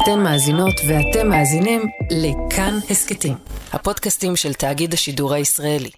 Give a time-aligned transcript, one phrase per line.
[0.00, 3.34] אתן מאזינות ואתם מאזינים לכאן הסכתים,
[3.72, 5.90] הפודקאסטים של תאגיד השידור הישראלי.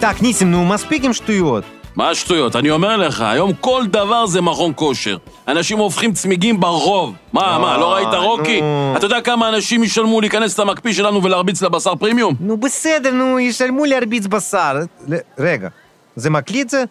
[0.00, 1.64] Так, ניסים, נו, מספיק עם שטויות.
[1.95, 2.55] מה השטויות?
[2.55, 5.17] אני אומר לך, היום כל דבר זה מכון כושר.
[5.47, 7.13] אנשים הופכים צמיגים ברחוב.
[7.33, 8.61] מה, מה, לא ראית רוקי?
[8.61, 8.93] נו.
[8.97, 12.35] אתה יודע כמה אנשים ישלמו להיכנס למקפיא שלנו ולהרביץ לבשר פרימיום?
[12.39, 14.73] נו, בסדר, נו, ישלמו להרביץ בשר.
[15.07, 15.67] ל- רגע,
[16.15, 16.83] זה מקליט זה?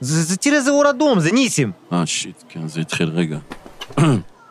[0.00, 1.72] זה, זה תראה, זה אור אדום, זה ניסים.
[1.92, 3.38] אה, שיט, כן, זה התחיל רגע.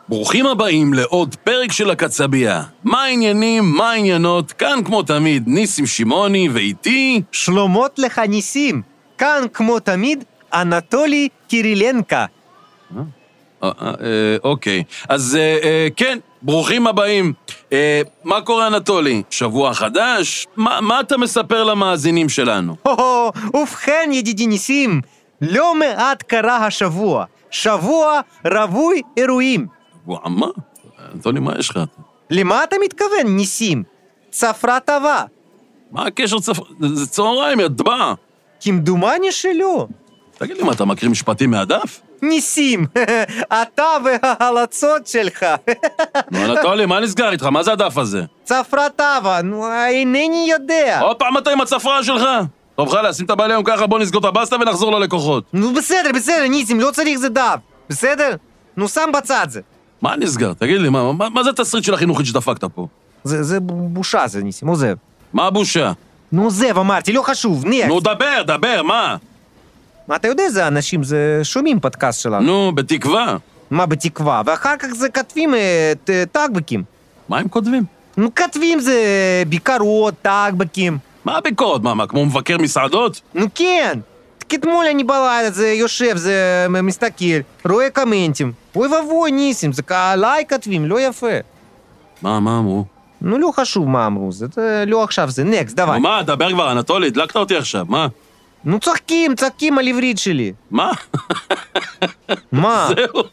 [0.08, 2.62] ברוכים הבאים לעוד פרק של הקצבייה.
[2.84, 4.52] מה העניינים, מה העניינות?
[4.52, 7.22] כאן כמו תמיד, ניסים שמעוני ואיתי...
[7.32, 8.82] שלומות לך ניסים.
[9.20, 10.24] כאן, כמו תמיד,
[10.54, 12.26] אנטולי קירילנקה.
[12.96, 13.02] אה,
[13.62, 15.38] אה, אה, אוקיי, אז
[15.96, 17.32] כן, ברוכים הבאים.
[18.24, 19.22] מה קורה, אנטולי?
[19.30, 20.46] שבוע חדש?
[20.56, 22.76] מה, אתה מספר למאזינים שלנו?
[23.54, 25.00] ובכן, ידידי ניסים,
[25.40, 27.24] לא מעט קרה השבוע.
[27.50, 29.66] שבוע רווי אירועים.
[30.06, 30.46] וואו, מה?
[31.14, 31.78] אנטולי, מה יש לך?
[32.30, 33.82] למה אתה מתכוון, ניסים?
[34.30, 35.24] צפרה טובה.
[35.92, 36.56] מה הקשר צפ...
[36.80, 38.14] זה- צהריים, יא דבע.
[38.60, 39.86] כמדומני שלא.
[40.38, 42.00] תגיד לי, מה, אתה מקריא משפטים מהדף?
[42.22, 42.86] ניסים,
[43.62, 45.46] אתה וההלצות שלך.
[46.30, 47.44] נו, אנטולי, מה נסגר איתך?
[47.44, 48.22] מה זה הדף הזה?
[48.44, 51.00] צפרה טובה, נו, אינני יודע.
[51.00, 52.22] עוד פעם אתה עם הצפרה שלך?
[52.76, 55.44] טוב, חלאס, שים את הבעלי היום ככה, בוא נסגור את הבסטה ונחזור ללקוחות.
[55.52, 57.56] נו, בסדר, בסדר, ניסים, לא צריך זה דף.
[57.88, 58.36] בסדר?
[58.76, 59.60] נו, שם בצד זה.
[60.02, 60.52] מה נסגר?
[60.52, 62.86] תגיד לי, מה, מה, מה זה התסריט של החינוכית שדפקת פה?
[63.24, 64.94] זה, זה בושה זה, ניסים, עוזב.
[65.32, 65.92] מה הבושה?
[66.32, 67.88] נו, עוזב, אמרתי, לא חשוב, נקסט.
[67.88, 69.16] נו, דבר, דבר, מה?
[70.08, 72.40] מה, אתה יודע, זה אנשים, זה שומעים פודקאסט שלנו.
[72.46, 73.36] נו, בתקווה.
[73.70, 74.42] מה בתקווה?
[74.46, 76.82] ואחר כך זה כתבים אה, ט- טאגבקים.
[77.28, 77.84] מה הם כותבים?
[78.16, 78.94] נו, כתבים זה
[79.48, 80.98] ביקורות, טאגבקים.
[81.24, 81.82] מה הביקורת?
[81.82, 83.20] מה, מה, כמו מבקר מסעדות?
[83.34, 83.98] נו, כן.
[84.54, 87.24] אתמול אני בלילה, זה יושב, זה מסתכל,
[87.68, 88.52] רואה קומנטים.
[88.76, 91.26] אוי ואבוי, ניסים, זה עליי כתבים, לא יפה.
[92.22, 92.84] מה, מה אמרו?
[93.21, 95.93] נו, לא חשוב מה אמרו, זה, זה לא עכשיו, זה נקסט, דווי.
[95.95, 98.07] נו, מה, דבר כבר, אנטולי, הדלקת אותי עכשיו, מה?
[98.65, 100.53] נו, צוחקים, צוחקים על עברית שלי.
[100.71, 100.91] מה?
[102.51, 102.89] מה?
[102.95, 103.23] זהו.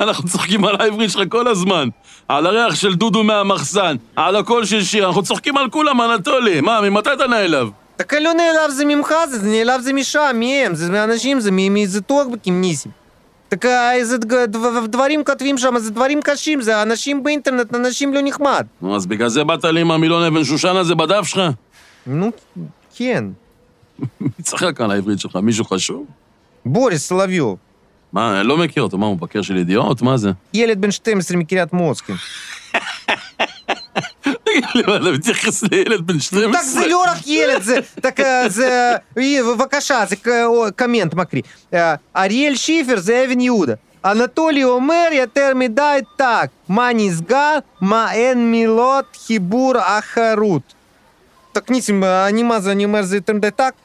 [0.00, 1.88] אנחנו צוחקים על העברית שלך כל הזמן.
[2.28, 6.60] על הריח של דודו מהמחסן, על הקול של שיר, אנחנו צוחקים על כולם, אנטולי.
[6.60, 7.68] מה, ממתי אתה נעלב?
[8.02, 11.74] Так לא נעלב זה ממך, זה זה נעלב זה משם, מהם, זה מאנשים, זה מ-
[11.74, 12.00] מאיזה
[13.55, 14.17] תקע, זה
[14.87, 18.65] דברים כותבים שם, זה דברים קשים, זה אנשים באינטרנט, אנשים לא נחמד.
[18.81, 21.41] נו, אז בגלל זה באת לי עם המילון אבן שושן הזה בדף שלך?
[22.07, 22.31] נו,
[22.95, 23.25] כן.
[24.21, 25.35] מי צחק על העברית שלך?
[25.35, 26.05] מישהו חשוב?
[26.65, 27.53] בוריס סלביו.
[28.13, 30.01] מה, אני לא מכיר אותו, מה, הוא מבקר של ידיעות?
[30.01, 30.31] מה זה?
[30.53, 32.15] ילד בן 12 מקריית מוצקין.
[34.73, 36.47] в Техас елят бен штремс.
[36.47, 39.03] Ну, так за лёрак елят, так э, за...
[39.15, 40.07] И вакаша,
[40.75, 41.45] коммент макри.
[41.71, 43.79] Э, Ариэль Шифер за Эвен Юда.
[44.01, 46.51] Анатолий Омер, я терми дай так.
[46.67, 50.65] Манизга, маэн милот, хибур, ахарут.
[51.53, 53.75] Так нисим, анима за анимер за терм дай так.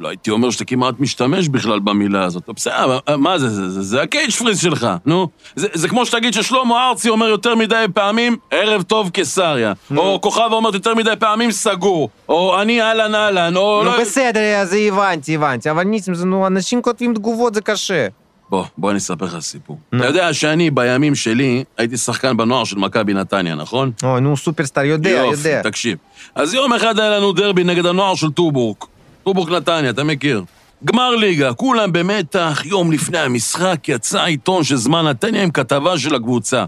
[0.00, 2.50] לא הייתי אומר שאתה כמעט משתמש בכלל במילה הזאת.
[2.56, 5.28] בסדר, אבל מה זה, זה, זה, זה הקייג' פריז שלך, נו.
[5.56, 9.72] זה, זה כמו שתגיד ששלמה ארצי אומר יותר מדי פעמים, ערב טוב קיסריה.
[9.96, 12.08] או כוכב אומר יותר מדי פעמים, סגור.
[12.28, 14.00] או אני אהלן אהלן, או נו לא...
[14.00, 18.06] בסדר, זה הבנתי, הבנתי, אבל ניסים, זה נו, אנשים כותבים תגובות, זה קשה.
[18.50, 19.78] בוא, בוא אני אספר לך סיפור.
[19.96, 23.90] אתה יודע שאני, בימים שלי, הייתי שחקן בנוער של מכבי נתניה, נכון?
[24.02, 25.62] אוי, נו, סופרסטאר, יודע, יודע.
[25.62, 25.98] תקשיב.
[26.34, 28.86] אז יום אחד היה לנו דרבי נגד הנוער של טובורק.
[29.24, 30.44] טובורק נתניה, אתה מכיר?
[30.84, 36.14] גמר ליגה, כולם במתח, יום לפני המשחק יצא עיתון של זמן נתניה עם כתבה של
[36.14, 36.64] הקבוצה.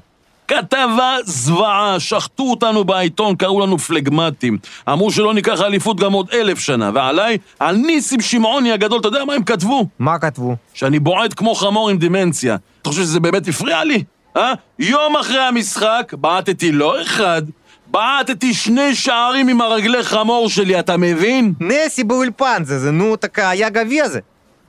[0.48, 4.58] כתבה זוועה, שחטו אותנו בעיתון, קראו לנו פלגמטים.
[4.88, 9.24] אמרו שלא ניקח אליפות גם עוד אלף שנה, ועליי, על ניסים שמעוני הגדול, אתה יודע
[9.24, 9.86] מה הם כתבו?
[9.98, 10.56] מה כתבו?
[10.74, 12.56] שאני בועט כמו חמור עם דמנציה.
[12.82, 14.04] אתה חושב שזה באמת הפריע לי?
[14.36, 14.52] אה?
[14.78, 17.42] יום אחרי המשחק, בעטתי לא אחד,
[17.92, 21.54] בעטתי שני שערים עם הרגלי חמור שלי, אתה מבין?
[21.60, 24.20] נסי באולפן זה, זה נו, tak היה גביע זה.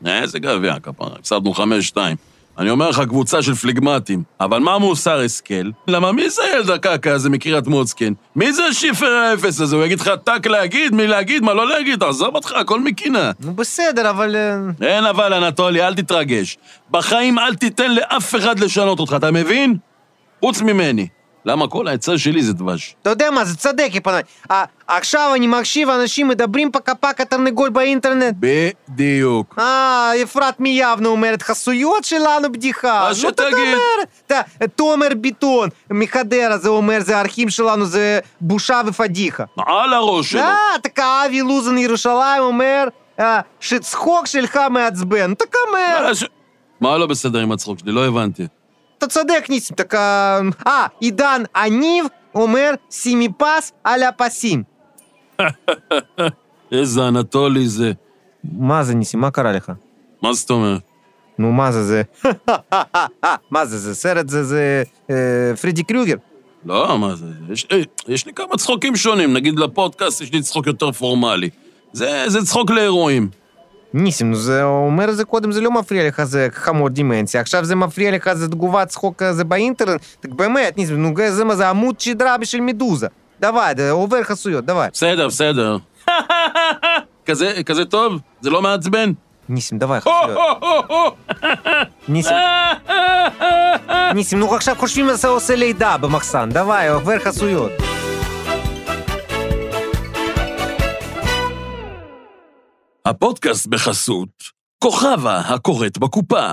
[0.06, 2.18] איזה גביע, כפרה, הפסדנו חמש-שתיים.
[2.58, 4.24] אני אומר לך, קבוצה של פלגמטים.
[4.40, 5.72] אבל מה מוסר השכל?
[5.88, 8.14] למה מי זה הילד הקקה הזה מקריית מוצקין?
[8.36, 9.75] מי זה השיפר האפס הזה?
[9.75, 12.00] הוא יגיד לך טאק להגיד, מי להגיד, מה לא להגיד?
[12.00, 13.31] תעזוב אותך, הכל מקינה.
[13.40, 14.36] נו בסדר, אבל...
[14.36, 16.58] אה, אין אבל, אנטולי, אל תתרגש.
[16.92, 19.78] בחיים אל תיתן לאף אחד לשנות אותך, אתה מבין?
[20.40, 21.08] חוץ ממני.
[21.45, 22.95] למה כל העצה שלי זה דבש?
[23.01, 24.22] אתה יודע מה, זה צודק, יפנאי.
[24.88, 28.36] עכשיו אני מקשיב, אנשים מדברים פקה-פקה תרנגול באינטרנט.
[28.40, 29.56] בדיוק.
[29.60, 33.07] אה, אפרת מיבנה אומרת, חסויות שלנו בדיחה.
[33.10, 33.78] נו, שתגיד.
[34.75, 39.44] תומר ביטון מחדרה, זה אומר, זה האחים שלנו, זה בושה ופדיחה.
[39.66, 40.42] על הראש שלו.
[40.42, 42.84] אה, אתה אבי לוזן ירושלים אומר,
[43.19, 45.34] אה, שצחוק שלך מעצבן.
[46.01, 46.24] מה ש-
[46.81, 47.92] מה לא בסדר עם הצחוק שלי?
[47.92, 48.48] לא הבנתי.
[49.03, 49.95] אתה צודק, ניסים, так...
[49.95, 52.05] אה, עידן הניב
[52.35, 54.62] אומר, שימי פס על הפסים.
[56.73, 57.93] איזה אנטולי זה.
[58.45, 59.21] מה זה, ניסים?
[59.21, 59.73] מה קרה לך?
[60.23, 60.81] מה זאת אומרת?
[61.39, 62.03] נו, מה זה, זה...
[63.50, 64.83] מה זה, זה סרט, זה, זה...
[65.11, 66.17] אה, פרידי קריוגר.
[66.65, 67.27] לא, מה זה?
[67.50, 69.33] יש, אה, יש לי כמה צחוקים שונים.
[69.33, 71.50] נגיד לפודקאסט יש לי צחוק יותר פורמלי.
[71.93, 73.29] זה, זה צחוק לאירועים.
[73.95, 77.41] ניסים, נו, זה אומר את זה קודם, זה לא מפריע לך, זה חמור דימנציה.
[77.41, 80.00] עכשיו זה מפריע לך, זה תגובת צחוק הזה באינטרנט.
[80.21, 83.06] так באמת, ניסים, נו, זה מה זה עמוד שדרה בשביל מדוזה.
[83.41, 84.87] דווי, זה עובר חסויות, דווי.
[84.93, 85.77] בסדר, בסדר.
[87.27, 88.21] כזה, כזה טוב?
[88.41, 89.12] זה לא מעצבן?
[89.49, 90.39] ניסים, דווי, חסויות.
[92.09, 92.37] ניסים,
[94.15, 97.73] ניסים, נו עכשיו חושבים על זה עושה לידה במחסן, דווי, עובר חסויות.
[103.15, 104.30] הפודקאסט בחסות
[104.83, 106.51] כוכבה הקוראת בקופה.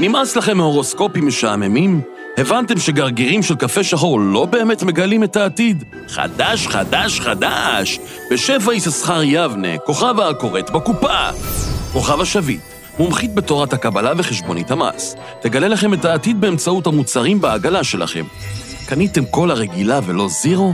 [0.00, 2.00] נמאס לכם מהורוסקופים משעממים?
[2.38, 5.84] הבנתם שגרגירים של קפה שחור לא באמת מגלים את העתיד?
[6.08, 7.98] חדש, חדש, חדש!
[8.30, 11.28] בשפע יששכר יבנה, כוכבה הקוראת בקופה.
[11.92, 12.60] כוכבה שביט,
[12.98, 15.16] מומחית בתורת הקבלה וחשבונית המס.
[15.40, 18.24] תגלה לכם את העתיד באמצעות המוצרים בעגלה שלכם.
[18.86, 20.72] קניתם קולה רגילה ולא זירו?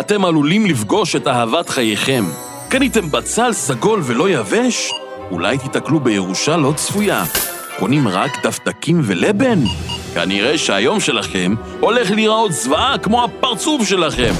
[0.00, 2.24] אתם עלולים לפגוש את אהבת חייכם.
[2.73, 4.91] קניתם בצל סגול ולא יבש?
[5.31, 7.23] אולי תיתקלו בירושה לא צפויה.
[7.79, 9.59] קונים רק דפדקים ולבן?
[10.13, 14.33] כנראה שהיום שלכם הולך להיראות זוועה כמו הפרצוף שלכם.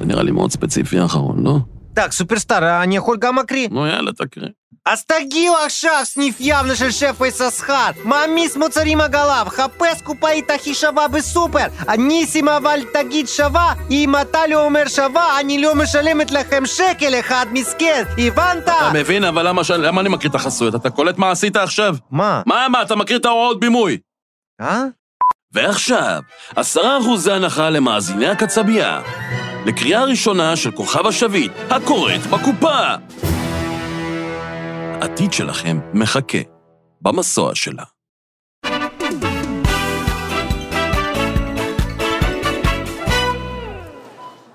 [0.00, 1.58] זה נראה לי מאוד ספציפי האחרון, לא?
[1.98, 3.68] Так, סופרסטאר, אני יכול גם מקריא?
[3.70, 4.48] נו, יאללה, תקריא.
[5.07, 11.65] תגיעו עכשיו סניף יבנה של שפע יששכר, מעמיס מוצרים עגליו, חפש קופאית הכי שווה בסופר.
[11.97, 17.45] ניסים אבל תגיד שווה, אם אתה לא אומר שווה, אני לא משלמת לכם שקל אחד
[17.51, 18.63] מסכן, הבנת?
[18.63, 19.61] אתה מבין, אבל למה.
[19.77, 20.75] למה אני מקריא את החסויות?
[20.75, 21.95] אתה קולט מה עשית עכשיו?
[22.11, 22.41] מה?
[22.45, 23.97] מה, מה, אתה מקריא את ההוראות בימוי.
[24.61, 24.83] אה?
[25.53, 26.21] ועכשיו,
[26.55, 29.01] עשרה אחוזי הנחה למאזיני הקצבייה.
[29.65, 32.95] לקריאה ראשונה של כוכב השביט, הקוראת בקופה.
[35.01, 36.37] העתיד שלכם מחכה
[37.01, 37.83] במסוע שלה.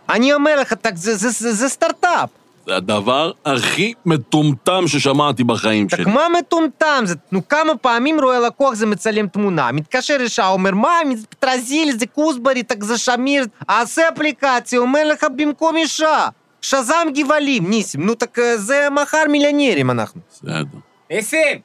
[0.08, 2.28] אני אומר לך, זה, זה, זה, זה סטארט-אפ.
[2.66, 6.04] זה הדבר הכי מטומטם ששמעתי בחיים שלי.
[6.04, 7.02] מה מטומטם?
[7.04, 9.72] זה נו, כמה פעמים רואה לקוח זה מצלם תמונה.
[9.72, 16.28] מתקשר אישה, אומר, מה, פטרזיל, זה כוסברי, זה שמיר, עשה אפליקציה, אומר לך במקום אישה.
[16.66, 20.22] שזם גבעלים, ניסים, נו так זה מחר מיליונרים אנחנו.
[20.31, 20.63] בסדר.
[21.12, 21.60] ניסים!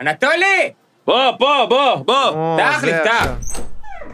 [0.00, 0.70] אנטולי!
[1.06, 2.28] בוא, בוא, בוא, בוא.
[2.28, 3.26] או, פתח זה לי, פתח.
[3.38, 3.64] עכשיו.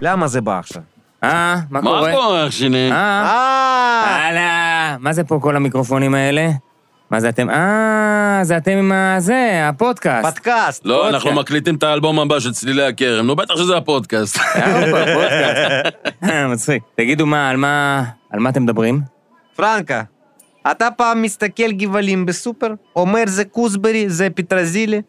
[0.00, 0.82] למה זה בא עכשיו?
[1.25, 2.12] אה, מה מה קורה?
[2.12, 2.91] קורה, אח שלי?
[2.93, 6.50] אה, אה, הלאה, מה זה פה כל המיקרופונים האלה?
[7.11, 7.50] מה זה אתם?
[7.50, 10.29] אה, זה אתם עם הזה, הפודקאסט.
[10.29, 10.85] פודקאסט.
[10.87, 11.14] לא, פודקאסט.
[11.14, 13.26] אנחנו מקליטים את האלבום הבא של צלילי הכרם.
[13.26, 14.38] נו, בטח שזה הפודקאסט.
[14.38, 15.97] אה, הופה, פודקאסט.
[16.25, 16.82] אה, מצחיק.
[16.97, 18.05] תגידו, מה, על מה...
[18.31, 19.00] על מה אתם מדברים?
[19.56, 20.02] פרנקה,
[20.71, 25.01] אתה פעם מסתכל גבעלים בסופר, אומר זה כוסברי, זה פטרזילי?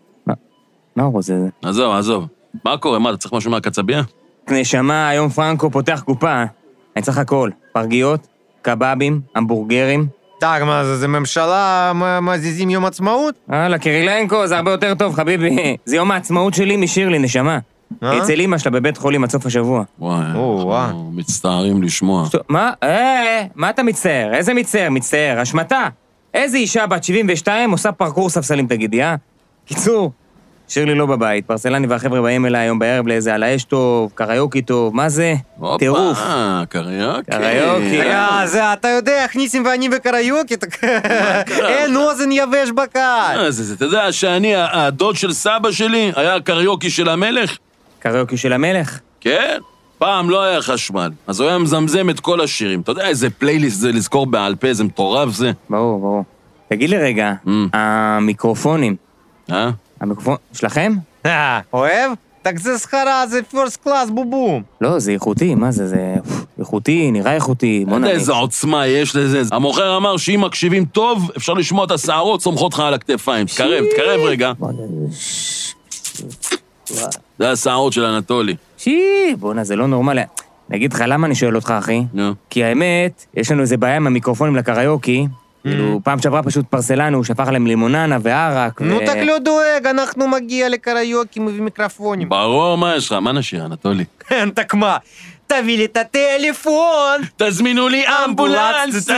[0.96, 1.34] מה הוא רוצה?
[1.62, 2.26] עזוב, עזוב.
[2.64, 2.98] מה קורה?
[2.98, 4.02] מה, אתה צריך משהו מהקצבייה?
[4.50, 6.44] נשמה, היום פרנקו פותח קופה.
[6.96, 7.50] אני צריך הכל.
[7.72, 8.26] פרגיות,
[8.62, 10.06] קבבים, המבורגרים.
[10.40, 13.34] טאג, מה זה, זה ממשלה מזיזים יום עצמאות?
[13.48, 15.76] וואלה, קירילנקו, זה הרבה יותר טוב, חביבי.
[15.84, 17.58] זה יום העצמאות שלי משירלי, נשמה.
[18.02, 18.18] אה?
[18.22, 19.84] אצל אימא שלה בבית חולים עד סוף השבוע.
[19.98, 22.28] וואי, אנחנו מצטערים לשמוע.
[22.48, 22.72] מה?
[22.82, 24.34] אה, מה אתה מצטער?
[24.34, 24.90] איזה מצטער?
[24.90, 25.88] מצטער, השמטה.
[26.34, 29.14] איזה אישה בת 72 עושה פרקור ספסלים, תגידי, אה?
[29.66, 30.12] קיצור,
[30.68, 34.96] שירלי לא בבית, פרסלני והחבר'ה באים אליי היום בערב לאיזה על האש טוב, קריוקי טוב,
[34.96, 35.34] מה זה?
[35.78, 36.18] טירוף.
[36.18, 37.30] הופה, קריוקי.
[37.30, 38.00] קריוקי.
[38.00, 40.54] אה, אה, זה, אתה יודע, איך ניסים ואני בקריוקי,
[41.62, 43.50] אין אוזן יבש בקהל.
[43.50, 47.56] זה, אתה יודע שאני, הדוד של סבא שלי היה הקריוקי של המלך?
[47.98, 49.00] קריוקי של המלך.
[49.20, 49.58] כן,
[49.98, 52.80] פעם לא היה חשמל, אז הוא היה מזמזם את כל השירים.
[52.80, 55.52] אתה יודע איזה פלייליסט זה לזכור בעל פה, איזה מטורף זה.
[55.70, 56.24] ברור, ברור.
[56.68, 57.50] תגיד לי רגע, mm.
[57.72, 58.96] המיקרופונים.
[59.52, 59.70] אה?
[60.00, 60.36] המיקרופון...
[60.52, 60.92] שלכם?
[61.26, 62.12] אה, אוהב?
[62.42, 64.62] תקציב סחרה זה פורסט קלאס בובום.
[64.80, 66.14] לא, זה איכותי, מה זה, זה
[66.58, 68.14] איכותי, נראה איכותי, בוא נגיד.
[68.14, 69.42] איזה עוצמה יש לזה.
[69.52, 73.46] המוכר אמר שאם מקשיבים טוב, אפשר לשמוע את השערות סומכות לך על הכתפיים.
[73.46, 74.52] תקרב, תקרב רגע.
[77.38, 78.56] זה הסערות של אנטולי.
[78.78, 80.22] שי, בואנה, זה לא נורמלי.
[80.68, 82.02] נגיד לך למה אני שואל אותך, אחי?
[82.12, 82.32] נו.
[82.50, 85.26] כי האמת, יש לנו איזה בעיה עם המיקרופונים לקריוקי.
[85.62, 86.00] כאילו, mm.
[86.04, 88.80] פעם שעברה פשוט פרסלנו, הוא שפך עליהם לימוננה וערק.
[88.80, 92.28] נו, תק לא דואג, אנחנו מגיע לקריוקי מביא מיקרופונים.
[92.28, 93.12] ברור, מה יש לך?
[93.12, 94.04] מה נשאיר, אנטולי?
[94.54, 94.96] תק מה?
[95.46, 97.20] תביא לי את הטלפון!
[97.36, 99.10] תזמינו לי אמבולנס!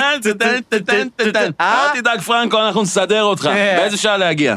[1.60, 3.46] אל תדאג, פרנקו, אנחנו נסדר אותך.
[3.46, 3.76] אה.
[3.78, 4.56] באיזה שעה להגיע?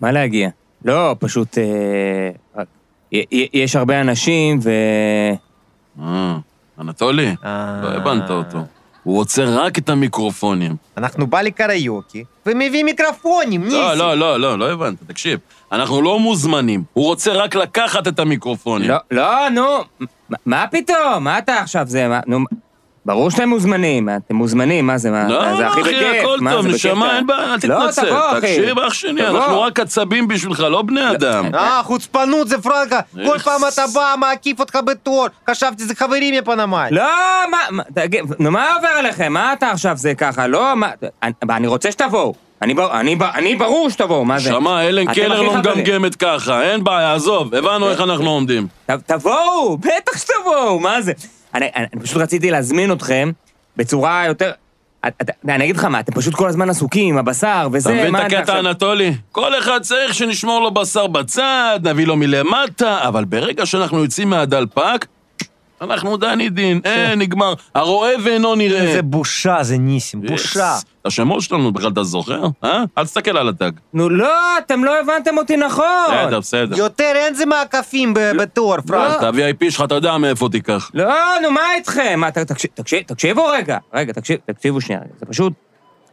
[0.00, 0.48] מה להגיע?
[0.84, 1.58] לא, פשוט...
[1.58, 2.30] אה,
[3.52, 4.70] יש הרבה אנשים, ו...
[6.02, 6.36] אה,
[6.80, 7.80] אנטולי, אה.
[7.82, 8.58] לא הבנת אותו.
[9.02, 10.76] הוא רוצה רק את המיקרופונים.
[10.96, 13.78] אנחנו בא לקריוקי ומביא מיקרופונים, ניסים.
[13.80, 15.38] לא, לא, לא, לא, לא הבנת, תקשיב.
[15.72, 18.90] אנחנו לא מוזמנים, הוא רוצה רק לקחת את המיקרופונים.
[18.90, 19.66] לא, לא, נו,
[20.30, 21.24] מה- מה פתאום?
[21.24, 22.08] מה אתה עכשיו זה?
[22.08, 22.38] מה- נו,
[23.06, 25.28] ברור שאתם מוזמנים, אתם מוזמנים, מה זה, מה?
[25.28, 27.40] לא, זה לא, הכי אחי, בכיף, הכל מה, טוב, זה בכיף, נשמה, אתה- אין בעיה,
[27.44, 28.06] אל לא, תתנצל.
[28.06, 28.40] תבוא, אחי.
[28.40, 29.38] תקשיב, אח שלי, תבוא.
[29.38, 31.54] אנחנו רק עצבים בשבילך, לא בני אדם.
[31.54, 33.44] אה, חוצפנות זה פרנקה, כל איך?
[33.44, 35.26] פעם אתה בא, מעקיף אותך בתור.
[35.50, 36.88] חשבתי זה חברים מפנמאי.
[36.90, 37.02] לא,
[37.50, 39.32] מה, מה, תגיד, נו, מה עובר עליכם?
[39.32, 40.46] מה אתה עכשיו זה ככה?
[40.46, 40.88] לא, מה,
[41.22, 42.34] אני, אני רוצה שתבואו.
[42.62, 44.50] אני, בר- אני, בר- אני ברור שתבואו, מה זה?
[44.50, 45.56] שמע, אלן קלר לא.
[45.56, 48.66] מגמגמת ככה, אין בעיה, עזוב, הבנו איך אנחנו עומדים.
[49.06, 51.12] תבואו, בטח שתבואו, מה זה?
[51.54, 53.30] אני, אני, אני פשוט רציתי להזמין אתכם
[53.76, 54.50] בצורה יותר...
[55.06, 58.12] את- את- אני אגיד לך מה, אתם פשוט כל הזמן עסוקים הבשר וזה, אתה מבין
[58.12, 59.14] מה את אתה הקטע, עכשיו- אנטולי?
[59.32, 65.06] כל אחד צריך שנשמור לו בשר בצד, נביא לו מלמטה, אבל ברגע שאנחנו יוצאים מהדלפק,
[65.82, 67.54] אנחנו דני דין, אין, נגמר.
[67.74, 68.92] הרואה ואינו נראה.
[68.92, 70.74] זה בושה, זה ניסים, בושה.
[70.76, 70.84] יס.
[71.00, 72.44] את השמות שלנו בכלל אתה זוכר?
[72.64, 72.84] אה?
[72.98, 73.72] אל תסתכל על הטאג.
[73.94, 75.84] נו, לא, אתם לא הבנתם אותי נכון.
[76.08, 76.78] בסדר, בסדר.
[76.78, 79.18] יותר אין זה מעקפים בתור, פרנק.
[79.18, 80.90] את ה-VIP שלך אתה יודע מאיפה תיקח.
[80.94, 82.20] לא, נו, מה איתכם?
[83.06, 83.78] תקשיבו רגע.
[83.94, 85.00] רגע, תקשיב, תקשיבו שנייה.
[85.20, 85.52] זה פשוט...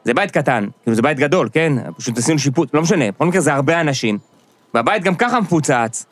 [0.05, 1.73] זה בית קטן, כאילו זה בית גדול, כן?
[1.97, 3.11] פשוט עשינו שיפוט, לא משנה.
[3.11, 4.17] בכל מקרה זה הרבה אנשים.
[4.73, 6.05] והבית גם ככה מפוצץ.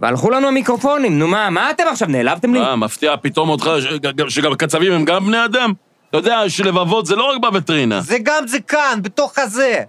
[0.00, 2.60] והלכו לנו המיקרופונים, נו מה, מה אתם עכשיו, נעלבתם לי?
[2.60, 5.72] אה, מפתיע פתאום אותך ש- ג- שגם קצבים הם גם בני אדם?
[6.10, 8.00] אתה יודע שלבבות זה לא רק בווטרינה.
[8.00, 9.82] זה גם זה כאן, בתוך הזה.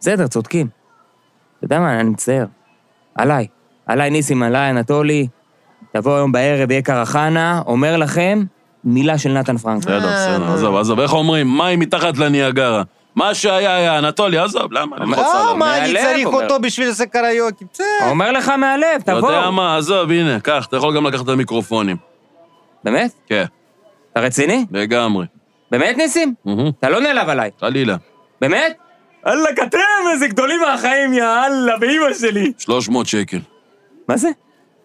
[0.00, 0.66] בסדר, צודקים.
[1.58, 2.44] אתה יודע מה, אני מצטער.
[3.14, 3.46] עליי.
[3.86, 5.26] עליי ניסים, עליי אנטולי.
[5.92, 8.44] תבוא היום בערב, יהיה קרחנה, אומר לכם,
[8.84, 9.82] מילה של נתן פרנק.
[9.82, 10.54] בסדר, אה, בסדר, נו.
[10.54, 11.58] עזוב, עזוב, איך אומרים?
[11.58, 12.82] מים מתחת לניאגרה.
[13.14, 14.96] מה שהיה היה, אנטולי, עזוב, למה?
[14.98, 15.56] ללחוץ אה, עליו?
[15.56, 16.42] מה אני מהלב, צריך אומר.
[16.42, 17.64] אותו בשביל זה קריוקי?
[17.72, 17.86] בסדר.
[18.10, 19.32] אומר לך מהלב, אתה תבוא.
[19.32, 21.96] יודע מה, עזוב, הנה, קח, אתה יכול גם לקחת את המיקרופונים.
[22.84, 23.10] באמת?
[23.26, 23.44] כן,
[24.12, 24.66] אתה רציני?
[24.70, 25.26] לגמרי.
[25.70, 26.34] באמת, ניסים?
[26.78, 27.50] אתה לא נעלב עליי.
[27.60, 27.96] חלילה.
[28.40, 28.76] באמת?
[29.26, 29.78] אללה, אתם
[30.12, 32.52] איזה גדולים מהחיים, יא אללה, באמא שלי.
[32.58, 33.38] 300 שקל.
[34.08, 34.28] מה זה?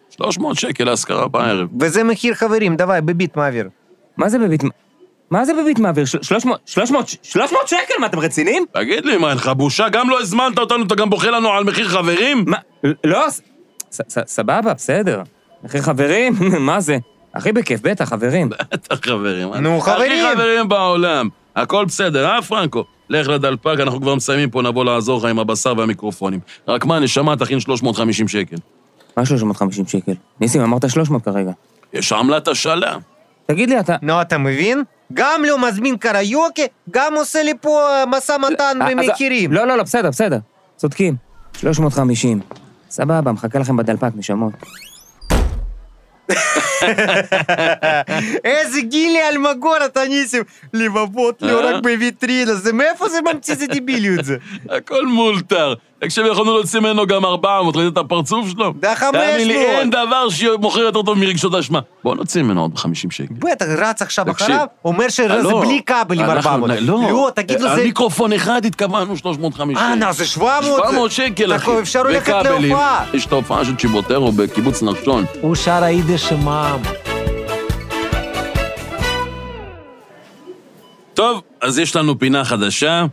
[0.10, 1.68] 300 שקל להשכרה בערב.
[1.80, 3.70] וזה מחיר חברים, דווי, בביט מעביר.
[4.18, 4.64] מה זה בביט...
[5.32, 6.06] מה זה בביט מעביר?
[6.06, 7.94] של- 300, 300, 300 שקל?
[8.00, 8.66] מה, אתם רציניים?
[8.74, 9.90] תגיד לי, מה, אין לך בושה?
[9.90, 12.44] גם לא הזמנת אותנו, אתה גם בוכה לנו על מחיר חברים?
[12.48, 12.58] מה?
[13.04, 13.42] לא, ס-
[13.92, 15.22] ס- ס- סבבה, בסדר.
[15.64, 16.34] מחיר חברים?
[16.60, 16.98] מה זה?
[17.36, 18.50] הכי בכיף, בטח, חברים.
[18.74, 19.54] בטח חברים.
[19.54, 20.26] נו, חברים.
[20.26, 21.30] הכי חברים בעולם.
[21.56, 22.84] הכל בסדר, אה, פרנקו?
[23.10, 26.40] לך לדלפק, אנחנו כבר מסיימים פה, נבוא לעזור לך עם הבשר והמיקרופונים.
[26.68, 28.56] רק מה, נשמה, תכין 350 שקל.
[29.18, 30.12] מה 350 שקל?
[30.42, 31.52] ניסים, אמרת 300 כרגע.
[31.94, 32.96] יש עמלת השאלה.
[33.46, 33.96] תגיד לי, אתה...
[34.02, 34.84] נו, אתה מבין?
[35.14, 39.54] גם לא מזמין קריוקי, גם עושה לי פה משא מתן במחירים.
[39.54, 40.38] לא, לא, לא, בסדר, בסדר.
[40.76, 41.16] צודקים.
[41.58, 42.40] 350.
[42.90, 44.54] סבבה, מחכה לכם בדלפק, נשמות.
[48.46, 51.72] איזה גילי אלמגור אתה ניסים, לבבות לא אה?
[51.72, 54.38] רק בוויטרינה, זה מאיפה זה ממציא את הדביליות זה?
[54.70, 55.74] הכל מולתר.
[56.00, 58.74] תקשיב, יכולנו להוציא ממנו גם 400, ראית את הפרצוף שלו?
[58.96, 59.80] חמש תאמין לי, מאות.
[59.80, 61.80] אין דבר שמוכר יותר טוב מרגשות אשמה.
[62.04, 63.34] בוא נוציא ממנו עוד 50 שקל.
[63.34, 64.32] בטח, רץ עכשיו.
[64.32, 66.70] אחריו, אומר שזה לא, בלי כבלים אנחנו- 400.
[66.82, 67.84] לא, תגיד לו על זה...
[67.84, 69.78] מיקרופון אחד התכוונו 350.
[69.78, 70.82] אה, נו, זה 700.
[70.88, 71.80] 700 שקל, אחי.
[71.80, 72.34] אפשר ללכת.
[72.46, 73.06] להופעה.
[73.14, 75.26] יש את ההופעה של צ'יבוטרו בקיבוץ נחשון.
[75.42, 76.80] הוא שר היידיש שמעם.
[81.14, 83.06] טוב, אז יש לנו פינה חדשה.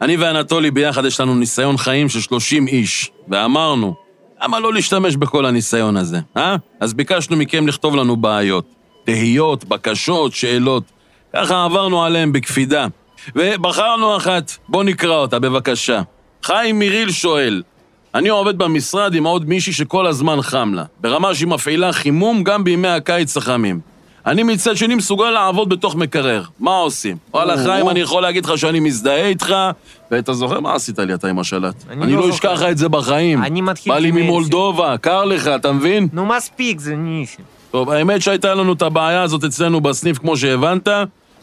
[0.00, 3.94] אני ואנטולי ביחד יש לנו ניסיון חיים של 30 איש, ואמרנו,
[4.42, 6.56] למה לא להשתמש בכל הניסיון הזה, אה?
[6.80, 8.64] אז ביקשנו מכם לכתוב לנו בעיות,
[9.04, 10.84] תהיות, בקשות, שאלות.
[11.36, 12.86] ככה עברנו עליהם בקפידה.
[13.36, 16.02] ובחרנו אחת, בואו נקרא אותה, בבקשה.
[16.42, 17.62] חיים מיריל שואל,
[18.14, 22.64] אני עובד במשרד עם עוד מישהי שכל הזמן חם לה, ברמה שהיא מפעילה חימום גם
[22.64, 23.80] בימי הקיץ החמים.
[24.26, 27.16] אני מצד שני מסוגל לעבוד בתוך מקרר, מה עושים?
[27.34, 29.54] וואלה, חיים, אני יכול להגיד לך שאני מזדהה איתך,
[30.10, 31.74] ואתה זוכר מה עשית לי אתה עם השלט?
[31.90, 32.30] אני לא לא.
[32.30, 33.42] אשכח לך את זה בחיים.
[33.42, 34.10] אני מתחיל בא לי.
[34.10, 36.08] ממולדובה, קר לך, אתה מבין?
[36.12, 37.44] נו, מספיק, זה ניסים.
[37.70, 40.88] טוב, האמת שהייתה לנו את הבעיה הזאת אצלנו בסניף, כמו שהבנת,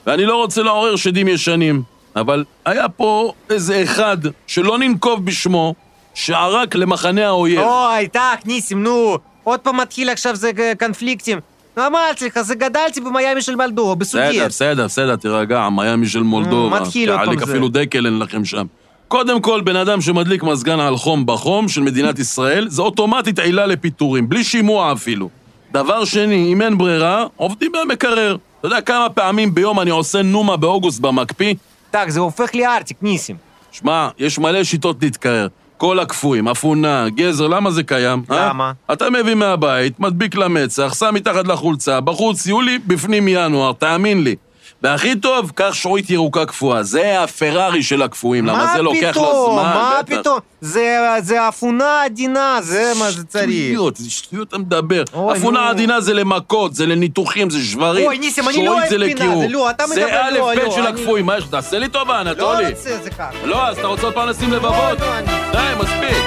[0.08, 1.84] ואני לא רוצה לעורר שדים ישנים,
[2.16, 4.18] אבל היה פה איזה אחד
[4.48, 5.74] שלא ננקוב בשמו,
[6.14, 7.60] שערק למחנה האויב.
[7.60, 9.18] אוי, טק, ניסים, נו.
[9.44, 11.40] עוד פעם מתחיל עכשיו זה קונפליקטים.
[11.80, 14.48] אמרתי לך, זה גדלתי במיאמי של מלדובה, בסדר, בסוגיה.
[14.48, 16.80] בסדר, בסדר, תירגע, מיאמי של מולדובה.
[16.80, 17.44] מתחיל עוד פעם זה.
[17.44, 18.66] אפילו דקל אין לכם שם.
[19.08, 23.66] קודם כל, בן אדם שמדליק מזגן על חום בחום של מדינת ישראל, זה אוטומטית עילה
[23.66, 25.30] לפיטורים, בלי שימוע אפילו.
[25.72, 28.38] דבר שני, אם אין ברירה, עובדים במקרר.
[28.60, 31.54] אתה יודע כמה פעמים ביום אני עושה נומה באוגוסט במקפיא?
[31.92, 33.36] טאק, זה הופך לארטיק, ניסים.
[33.72, 35.48] שמע, יש מלא שיטות להתקרר.
[35.78, 38.24] כל הקפואים, אפונה, גזר, למה זה קיים?
[38.32, 38.50] אה?
[38.50, 38.72] למה?
[38.94, 44.36] אתה מביא מהבית, מדביק למצח, שם מתחת לחולצה, בחוץ יולי, בפנים ינואר, תאמין לי.
[44.84, 46.84] והכי טוב, קח שועית ירוקה קפואה.
[46.84, 49.50] זה הפרארי של הקפואים, למה זה לוקח לו?
[49.52, 49.64] זמן.
[49.64, 50.20] מה בטח.
[50.20, 50.40] פתאום?
[50.62, 53.50] זה, זה אפונה עדינה, זה מה זה צריך.
[53.50, 55.04] שטויות, זה שטויות אתה מדבר.
[55.14, 55.66] אוי, אפונה נו.
[55.70, 58.06] עדינה זה למכות, זה לניתוחים, זה שברים.
[58.06, 59.38] אוי, ניסים, אני לא אוהב זה פינה.
[59.38, 59.96] זה לא, אתה מדבר,
[60.34, 61.44] זה לא, א' ב' לא, של הקפואים, מה יש?
[61.44, 62.70] תעשה לי טובה, לא אנטולי.
[62.70, 63.30] רוצה זה ככה.
[63.46, 65.00] לא, אז אתה רוצה עוד פעם לשים לבבות?
[65.00, 66.18] לא, אני- די, מספיק.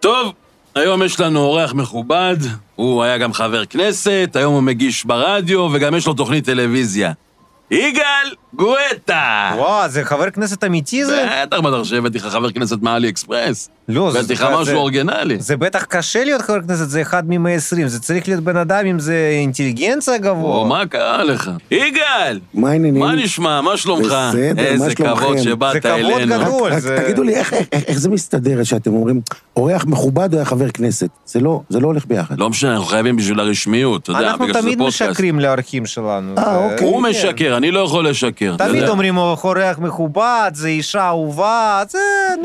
[0.00, 0.32] טוב,
[0.74, 2.36] היום יש לנו אורח מכובד,
[2.76, 7.12] הוא היה גם חבר כנסת, היום הוא מגיש ברדיו, וגם יש לו תוכנית טלוויזיה.
[7.70, 9.52] יגאל גואטה!
[9.56, 11.26] וואו, זה חבר כנסת אמיתי זה?
[11.46, 13.68] בטח, מה אתה חושב, הבאתי לך חבר כנסת מאלי אקספרס.
[13.88, 15.36] לא, זה- זה- משהו אורגינלי.
[15.40, 17.48] זה בטח קשה להיות חבר כנסת, זה אחד מ-120,
[17.86, 20.66] זה צריך להיות בן אדם עם זה אינטליגנציה או, גבוה.
[20.66, 21.50] מה קרה לך?
[21.70, 22.40] יגאל!
[22.54, 23.02] מה העניינים?
[23.02, 23.60] מה נשמע?
[23.60, 24.06] מה שלומך?
[24.28, 24.94] בסדר, מה איזה?
[24.94, 26.44] כבוד זה שבאת כבוד אלינו.
[26.44, 26.72] גדול.
[26.72, 27.52] רק זה- תגידו לי, איך-
[27.92, 29.20] זה מסתדר שאתם אומרים,
[29.56, 31.08] אורח מכובד או היה חבר כנסת?
[31.26, 32.38] זה לא זה לא הולך ביחד.
[32.38, 34.82] לא משנה, אנחנו חייבים בשביל הרשמיות, אתה יודע, אנחנו בגלל שזה תמיד.
[34.82, 36.34] משקרים לאורחים שלנו.
[36.38, 36.86] אה, זה- אוקיי.
[36.86, 37.02] הוא.
[37.02, 38.54] משקר, אני לא יכול לשקר.
[38.58, 38.88] תמיד.
[38.88, 41.98] אומרים, "הוא אורח מכובד, זה אישה אהובה, זה...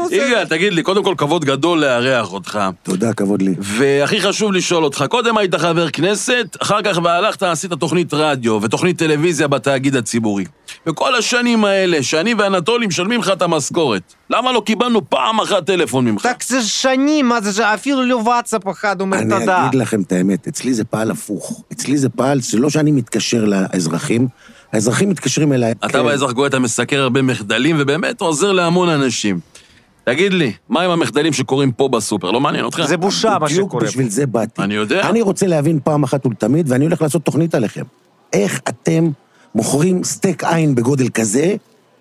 [0.10, 0.16] זה...
[0.16, 2.60] יגאל, תגיד לי, קודם כל כבוד גדול לארח אותך.
[2.84, 3.56] תודה, כבוד לי.
[3.60, 8.98] והכי חשוב לשאול אותך, קודם היית חבר כנסת, אחר כך והלכת, עשית תוכנית רדיו ותוכנית
[8.98, 10.46] טלוויזיה בתאגיד הציבורי.
[10.88, 16.06] וכל השנים האלה, שאני ואנטולי משלמים לך את המשכורת, למה לא קיבלנו פעם אחת טלפון
[16.06, 16.22] ממך?
[16.22, 19.68] טק, זה שנים, מה זה, אפילו לא וואטסאפ אחד אומר אני תודה.
[19.68, 21.64] אגיד לכם את האמת, אצלי זה פעל הפוך.
[21.72, 24.28] אצלי זה פעל, זה לא שאני מתקשר לאזרחים,
[24.74, 25.72] האזרחים מתקשרים אליי.
[25.72, 26.04] אתה כן.
[26.04, 29.40] באזרח גואטה מסקר הרבה מחדלים, ובאמת עוזר להמון אנשים.
[30.04, 32.32] תגיד לי, מה עם המחדלים שקורים פה בסופר?
[32.32, 32.82] לא מעניין אותך?
[32.88, 33.84] זה בושה מה בדיוק שקורה.
[33.86, 34.62] בשביל זה באתי.
[34.62, 35.10] אני יודע.
[35.10, 37.84] אני רוצה להבין פעם אחת ולתמיד, ואני הולך לעשות תוכנית עליכם.
[38.34, 39.10] איך אתם
[39.56, 41.56] מוכרים סטייק עין בגודל כזה,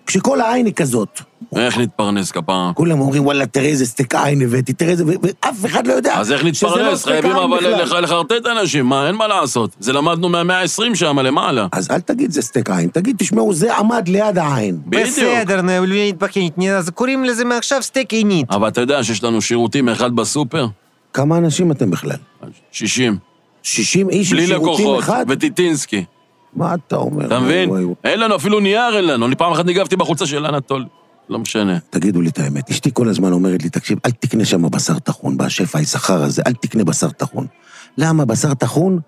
[0.09, 1.21] כשכל העין היא כזאת?
[1.55, 2.71] איך נתפרנס כפרה?
[2.75, 5.03] כולם אומרים, וואלה, תראה איזה סטייק עין הבאתי, תראה איזה...
[5.05, 7.05] ואף אחד לא יודע אז איך לא נתפרנס?
[7.05, 9.75] חייבים אבל לחרטט אנשים, מה, אין מה לעשות.
[9.79, 11.67] זה למדנו מהמאה ה-20 שם למעלה.
[11.71, 14.79] אז אל תגיד זה סטייק עין, תגיד, תשמעו, זה עמד ליד העין.
[14.85, 15.07] בדיוק.
[15.07, 15.85] בסדר, נו,
[16.67, 18.51] לא אז קוראים לזה מעכשיו סטייק עינית.
[18.51, 20.67] אבל אתה יודע שיש לנו שירותים אחד בסופר?
[21.13, 22.17] כמה אנשים אתם בכלל?
[22.71, 23.17] 60.
[23.63, 25.25] 60 איש עם בלי שירותים לקוחות, אחד?
[25.29, 26.05] וטיטינסקי.
[26.53, 27.25] מה אתה אומר?
[27.25, 27.69] אתה מבין?
[28.03, 29.25] אין לנו, אפילו נייר אין לנו.
[29.25, 30.85] אני פעם אחת ניגבתי בחולצה של אנטול.
[31.29, 31.77] לא משנה.
[31.89, 35.37] תגידו לי את האמת, אשתי כל הזמן אומרת לי, תקשיב, אל תקנה שם בשר טחון,
[35.37, 37.47] בשפע היששכר הזה, אל תקנה בשר טחון.
[37.97, 38.25] למה?
[38.25, 38.99] בשר טחון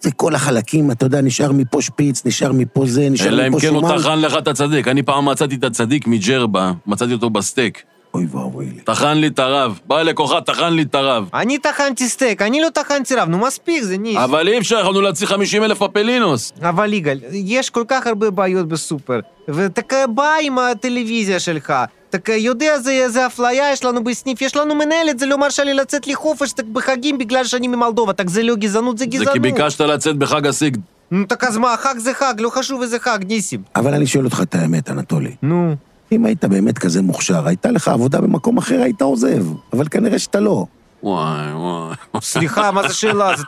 [0.00, 3.60] זה כל החלקים, אתה יודע, נשאר מפה שפיץ, נשאר מפה זה, נשאר אלא אם מפה
[3.60, 3.98] כן הוא שומן.
[3.98, 4.88] טחן לך את הצדיק.
[4.88, 7.82] אני פעם מצאתי את הצדיק מג'רבה, מצאתי אותו בסטייק.
[8.16, 8.80] אוי ואבוי לי.
[8.80, 9.80] טחן לי את הרב.
[9.86, 11.28] בא לקוחה, טחן לי את הרב.
[11.34, 14.16] אני טחנתי סטייק, אני לא טחנתי רב, נו מספיק, זה ניש.
[14.16, 16.52] אבל אי אפשר, יכולנו להוציא 50 אלף פפלינוס.
[16.62, 19.82] אבל יגאל, יש כל כך הרבה בעיות בסופר, ואתה
[20.14, 21.72] בא עם הטלוויזיה שלך,
[22.10, 25.74] אתה יודע זה, זה אפליה יש לנו בסניף, יש לנו מנהלת, זה לא מרשה לי
[25.74, 29.32] לצאת לחופש בחגים בגלל שאני ממולדובה, tak זה לא גזענות, זה זה גזענות.
[29.32, 30.80] כי ביקשת לצאת בחג הסיגד.
[31.10, 33.62] נו, tak אז מה, חג זה חג, לא חשוב איזה חג, ניסים.
[33.76, 35.34] אבל אני שואל אותך את האמת, אנטולי.
[35.42, 35.74] נו.
[36.12, 39.44] אם היית באמת כזה מוכשר, הייתה לך עבודה במקום אחר, היית עוזב.
[39.72, 40.66] אבל כנראה שאתה לא.
[41.02, 41.94] וואי, וואי.
[42.20, 43.36] סליחה, מה זה שאלה?
[43.36, 43.42] זה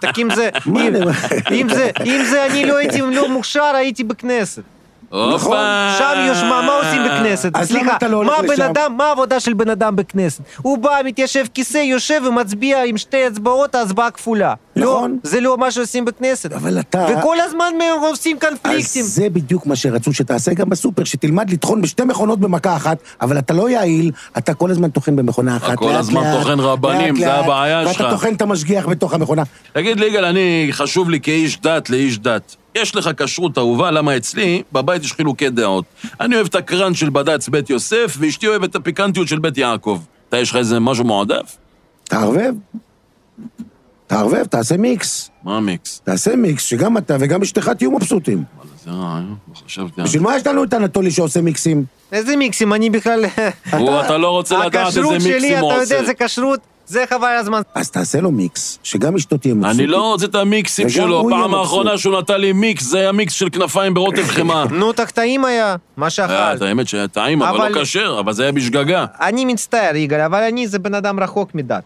[1.50, 4.62] אם זה, אם זה אני לא הייתי לא מוכשר, הייתי בכנסת.
[5.10, 5.88] הופה.
[5.98, 7.50] שם יש מה, מה עושים בכנסת?
[7.56, 8.62] אז למה סליחה, אתה לא הולך מה בן לשם?
[8.62, 10.40] אדם, מה העבודה של בן אדם בכנסת?
[10.62, 14.54] הוא בא, מתיישב כיסא, יושב ומצביע עם שתי אצבעות, ההצבעה כפולה.
[14.76, 15.10] נכון.
[15.10, 16.52] לא, זה לא מה שעושים בכנסת.
[16.52, 17.06] אבל אתה...
[17.08, 17.72] וכל הזמן
[18.10, 19.02] עושים אז קונפליקטים.
[19.02, 23.54] זה בדיוק מה שרצו שתעשה גם בסופר, שתלמד לטחון בשתי מכונות במכה אחת, אבל אתה
[23.54, 27.24] לא יעיל, אתה כל הזמן טוחן במכונה אחת, כל לאט הזמן לאט, טוחן רבנים, לאט
[27.24, 28.00] זה הבעיה שלך.
[28.00, 29.42] ואתה טוחן את המשגיח בתוך המכונה.
[29.72, 32.56] תגיד לי, יגאל, אני, חשוב לי כאיש דת לאיש דת.
[32.82, 35.84] יש לך כשרות אהובה, למה אצלי, בבית יש חילוקי דעות.
[36.20, 40.00] אני אוהב את הקרן של בד"ץ בית יוסף, ואשתי אוהבת את הפיקנטיות של בית יעקב.
[40.28, 41.56] אתה, יש לך איזה משהו מועדף?
[42.04, 42.54] תערבב.
[44.06, 45.30] תערבב, תעשה מיקס.
[45.44, 46.00] מה המיקס?
[46.04, 48.44] תעשה מיקס, שגם אתה וגם אשתך תהיו מבסוטים.
[48.56, 50.02] וואלה, זה רעיון, לא חשבתי.
[50.02, 51.84] בשביל מה יש לנו את אנטולי שעושה מיקסים?
[52.12, 53.24] איזה מיקסים, אני בכלל...
[53.72, 55.94] הוא, אתה לא רוצה לדעת איזה הכשרות שלי, מיקסים הוא אתה עושה.
[55.94, 57.60] יודע, זה כשרות, זה חבל הזמן.
[57.74, 59.78] אז תעשה לו מיקס, שגם אשתו תהיה מבסוטית.
[59.78, 61.26] אני לא רוצה את המיקסים שלו.
[61.30, 61.54] פעם.
[61.54, 64.64] האחרונה שהוא נתן לי מיקס, זה היה מיקס של כנפיים ברוטב חמאה.
[64.70, 66.32] נו, tak טעים היה, מה אה, שאכל.
[66.32, 69.06] את האמת שהיה טעים, אבל לא כשר, אבל זה היה בשגגה.
[69.20, 71.82] אני מצטער, יגאל, אבל אני זה בן אדם רחוק מדת.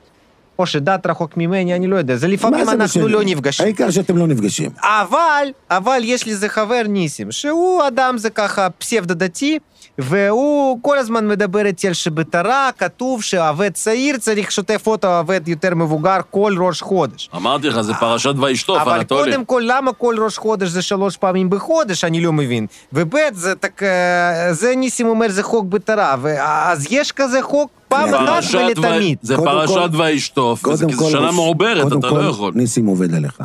[0.58, 2.16] או שדת רחוק ממני, אני לא יודע.
[2.16, 3.08] זה לפעמים זה אנחנו?
[3.08, 3.64] לא נפגשים.
[3.64, 4.70] העיקר שאתם לא נפגשים.
[4.82, 9.58] אבל, אבל יש לי איזה חבר ניסים, שהוא אדם זה ככה פסבדו-דתי,
[9.98, 15.74] והוא כל הזמן מדבר איתי על שבתורה כתוב שעובד צעיר צריך שוטף אותו עובד יותר
[15.74, 17.30] מבוגר כל ראש חודש.
[17.36, 19.30] אמרתי לך, זה פרשת וישטוף, אבל אנטולי.
[19.30, 22.66] קודם כל, למה כל ראש חודש זה שלוש פעמים בחודש, אני לא מבין.
[22.92, 28.14] וב' זה tak, אה, זה ניסים אומר, זה חוק בתורה, אז יש כזה חוק פעם
[28.14, 29.18] אחת ולתמיד.
[29.22, 32.52] זה פרשת וישטוף, כי זה שנה ראש- מעוברת, אתה כל, לא יכול.
[32.56, 33.38] ניסים עובד עליך.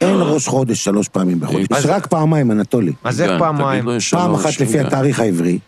[0.00, 1.86] אין ראש חודש שלוש פעמים בחודש.
[1.86, 2.92] רק פעמיים, אנטולי.
[3.04, 3.84] אז איך כן, פעמיים?
[4.10, 4.86] פעם אחת לפי יגאל.
[4.86, 5.58] התאריך העברי,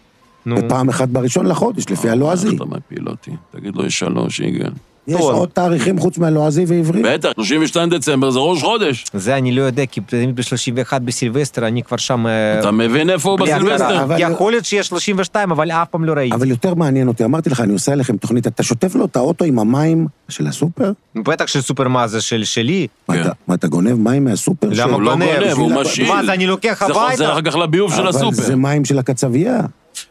[0.46, 0.56] נו.
[0.64, 2.46] ופעם אחת בראשון לחודש, לפי הלועזי.
[2.46, 3.30] איך אתה מפיל אותי?
[3.50, 4.70] תגיד לו, יש שלוש, יגאל.
[5.08, 5.20] יש.
[5.20, 7.02] עוד תאריכים חוץ מהלועזי ועברי?
[7.02, 9.04] בטח, 32 דצמבר זה ראש חודש.
[9.14, 12.26] זה אני לא יודע, כי תמיד ב-31 בסילבסטר אני כבר שם...
[12.26, 13.38] אה, אתה מבין איפה הוא.
[13.38, 14.02] בסילבסטר?
[14.02, 16.34] אבל- יכול להיות שיש 32, אבל אף פעם לא ראיתי.
[16.36, 19.44] אבל יותר מעניין אותי, אמרתי לך, אני עושה לכם תוכנית, אתה שוטף לו את האוטו
[19.44, 20.92] עם המים של הסופר?
[21.14, 22.86] בטח שסופר מה זה של שלי.
[23.08, 23.20] מה, כן.
[23.20, 24.66] אתה- מה, אתה גונב מים מהסופר?
[24.66, 25.26] למה של- הוא לא גונב?
[25.56, 26.08] הוא בשביל- משאיל.
[26.08, 27.32] מה, זה אני לוקח זה חוזר הביתה?
[27.32, 28.30] אחר כך לביוב של אבל הסופר.
[28.42, 29.60] זה מים של הקצבייה.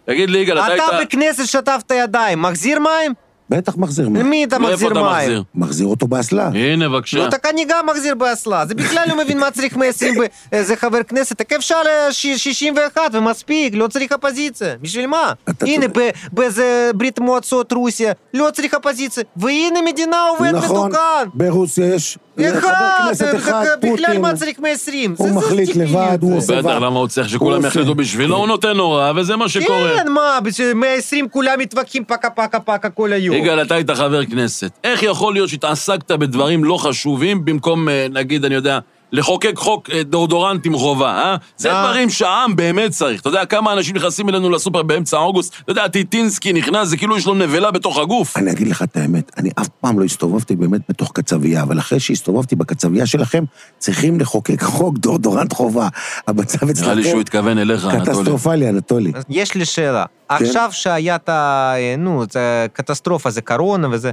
[0.05, 1.07] תגיד לי, יגאל, אתה אתה היית...
[1.07, 3.13] בכנסת שטפת ידיים, מחזיר מים?
[3.51, 4.25] בטח מחזיר מים.
[4.25, 5.13] למי אתה מאיפה מחזיר אתה מים?
[5.13, 5.43] מחזיר?
[5.55, 6.47] מחזיר אותו באסלה.
[6.53, 7.17] הנה, בבקשה.
[7.17, 8.65] לא, תקע אני גם מחזיר באסלה.
[8.65, 10.13] זה בכלל לא מבין מה צריך 120
[10.51, 11.37] איזה חבר כנסת.
[11.37, 14.75] תקף אפשר 61 ומספיק, לא צריך אופוזיציה.
[14.81, 15.33] בשביל מה?
[15.61, 15.85] הנה,
[16.31, 19.23] באיזה ברית מועצות רוסיה, לא צריך אופוזיציה.
[19.37, 20.99] והנה מדינה עובד נכון, מתוקן.
[21.25, 25.15] נכון, ברוסיה יש אה, אחד, בכלל מה צריך 120?
[25.17, 26.61] הוא מחליט לבד, הוא עושה...
[26.61, 28.35] בטח, למה הוא צריך שכולם יחליטו בשבילו?
[28.35, 28.39] כן.
[28.39, 29.97] הוא נותן הוראה, וזה מה שקורה.
[29.97, 33.35] כן, מה, בשביל 120 כולם מתווכחים פקה פקה פקה כל היום.
[33.41, 34.71] יגאל, אתה היית חבר כנסת.
[34.83, 38.79] איך יכול להיות שהתעסקת בדברים לא חשובים במקום, אה, נגיד, אני יודע,
[39.11, 41.35] לחוקק חוק אה, דאודורנטים חובה, אה?
[41.57, 41.83] זה אה.
[41.83, 43.21] דברים שהעם באמת צריך.
[43.21, 45.55] אתה יודע כמה אנשים נכנסים אלינו לסופר באמצע אוגוסט?
[45.63, 48.37] אתה יודע, טיטינסקי נכנס, זה כאילו יש לו נבלה בתוך הגוף.
[48.37, 51.99] אני אגיד לך את האמת, אני אף פעם לא הסתובבתי באמת בתוך קצבייה, אבל אחרי
[51.99, 53.43] שהסתובבתי בקצבייה שלכם,
[53.77, 55.87] צריכים לחוקק חוק דורדורנט חובה.
[56.27, 58.05] המצב נראה לי שהוא אצלכם התכוון אליך, אנטולי.
[58.05, 59.11] קטסטרופלי, אנטולי.
[59.29, 60.05] יש לי שאלה.
[60.29, 61.73] עכשיו שהיה את ה...
[61.97, 64.11] נו, זה קטסטרופה, זה קורונה וזה.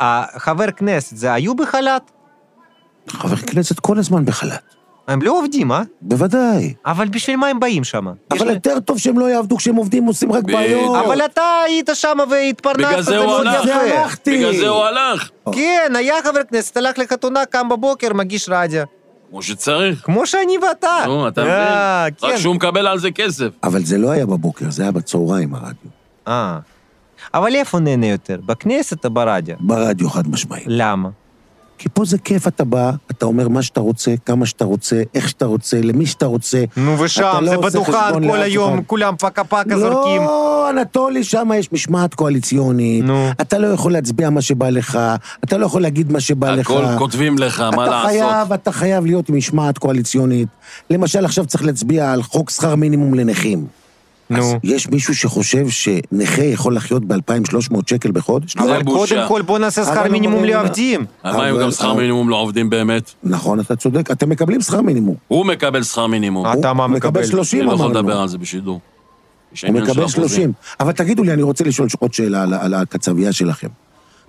[0.00, 2.17] החבר כנסת, זה היו בחל"ת?
[3.08, 4.74] חבר כנסת כל הזמן בחל"ת.
[5.08, 5.82] הם לא עובדים, אה?
[6.02, 6.74] בוודאי.
[6.86, 8.06] אבל בשביל מה הם באים שם?
[8.30, 10.44] אבל יותר טוב שהם לא יעבדו כשהם עובדים, עושים רק.
[10.44, 10.96] בעיות.
[10.96, 13.64] אבל אתה היית שם והתפרנסת, בגלל זה הוא מאוד הלך.
[13.64, 13.80] זה יפה.
[13.80, 14.36] הלכתי.
[14.38, 18.82] בגלל זה הוא הלך, כן, היה חבר כנסת, הלך לחתונה, קם בבוקר, מגיש רדיו.
[19.30, 20.04] כמו שצריך.
[20.04, 20.96] כמו שאני ואתה.
[21.06, 22.28] נו, אתה אה, מבין?
[22.28, 22.38] רק כן.
[22.38, 23.48] שהוא מקבל על זה כסף.
[23.62, 25.90] אבל זה לא היה בבוקר, זה היה בצהריים הרדיו.
[26.28, 26.58] אה.
[27.34, 29.56] אבל איפה נהנה יותר, בכנסת או ברדיו?
[29.60, 30.64] ברדיו חד משמעית.
[30.66, 31.08] למה?
[31.78, 35.28] כי פה זה כיף, אתה בא, אתה אומר מה שאתה רוצה, כמה שאתה רוצה, איך
[35.28, 36.64] שאתה רוצה, למי שאתה רוצה.
[36.76, 38.82] נו אתה ושם, לא זה בדוכן כל היום, אחד.
[38.86, 40.22] כולם פקה פקה זורקים.
[40.22, 43.04] לא, אנטולי, שם יש משמעת קואליציונית.
[43.04, 43.28] נו.
[43.40, 44.98] אתה לא יכול להצביע מה שבא לך,
[45.44, 46.70] אתה לא יכול להגיד מה שבא לך.
[46.70, 48.10] הכל כותבים לך, מה אתה לעשות.
[48.10, 50.48] חייב, אתה חייב להיות עם משמעת קואליציונית.
[50.90, 53.66] למשל, עכשיו צריך להצביע על חוק שכר מינימום לנכים.
[54.30, 54.58] אז נו.
[54.62, 58.56] יש מישהו שחושב שנכה יכול לחיות ב-2,300 שקל בחודש?
[58.56, 59.14] אבל בושה.
[59.14, 61.04] קודם כל בוא נעשה שכר מינימום לעובדים.
[61.24, 63.10] מה אם גם שכר מינימום לא עובדים באמת?
[63.24, 65.14] נכון, אתה צודק, אתם מקבלים שכר מינימום.
[65.28, 66.46] הוא מקבל שכר מינימום.
[66.46, 67.26] אתה מה הוא מקבל מקבל?
[67.26, 67.98] 30, אני לא יכול אמרנו.
[68.00, 68.80] לדבר על זה בשידור.
[69.52, 70.08] יש הוא מקבל אחוזים.
[70.08, 70.52] 30.
[70.80, 73.68] אבל תגידו לי, אני רוצה לשאול עוד שאלה על, על הקצבייה שלכם.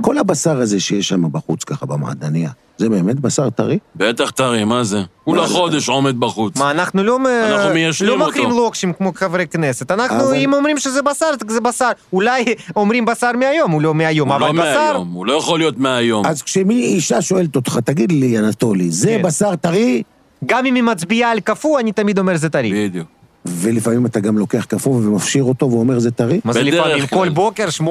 [0.01, 3.79] כל הבשר הזה שיש שם בחוץ, ככה, במעדניה, זה באמת בשר טרי?
[3.95, 5.01] בטח טרי, מה זה?
[5.23, 5.47] כולה?
[5.47, 6.57] חודש עומד בחוץ.
[6.57, 8.27] מה, אנחנו לא, אנחנו מיישנים אותו לא.
[8.27, 9.91] מכרים לוקשים כמו חברי כנסת.
[9.91, 11.91] אנחנו, אם אומרים שזה בשר, זה בשר.
[12.13, 12.43] אולי
[12.75, 14.91] אומרים בשר מהיום, הוא לא מהיום, הוא אבל לא בשר...
[14.91, 16.25] מהיום, הוא לא יכול להיות מהיום.
[16.25, 19.21] אז כשמי אישה שואלת אותך, תגיד לי, אנטולי, זה כן.
[19.27, 20.03] בשר טרי?
[20.45, 22.87] גם אם היא מצביעה על קפוא, אני תמיד אומר זה טרי.
[22.87, 23.07] בדיוק.
[23.51, 26.39] ולפעמים אתה גם לוקח קפוא ומפשיר אותו ואומר זה טרי?
[26.43, 26.97] מה זה לפעמים?
[27.07, 27.07] כלל.
[27.07, 27.83] כל בוקר, 8:00,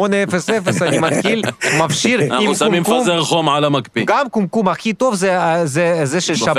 [0.83, 1.43] אני מתחיל,
[1.85, 3.03] מפשיר עם אנחנו שמים קומקום.
[3.03, 4.05] פזר חום על המקפיא.
[4.07, 6.57] גם קומקום הכי טוב זה, זה, זה של שבת,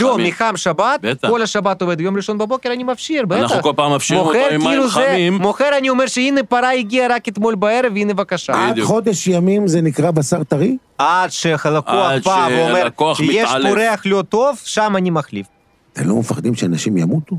[0.00, 0.18] לא.
[0.18, 1.00] מחם שבת.
[1.26, 3.40] כל השבת עובד, יום ראשון בבוקר אני מפשיר, בטח.
[3.42, 5.34] אנחנו כל פעם מפשירים אותו עם מים כאילו זה- חמים.
[5.34, 8.68] מוכר אני אומר שהנה פרה הגיעה רק אתמול בערב, הנה בבקשה.
[8.68, 10.76] עד חודש ימים זה נקרא בשר טרי?
[10.98, 15.46] עד שהלקוח בא ואומר, יש פה מתעלף." ריח לא טוב, שם אני מחליף.
[15.92, 17.36] אתם לא מפחדים שאנשים ימותו?